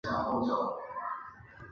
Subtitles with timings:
[0.03, 0.79] 日军相继攻下重镇包头。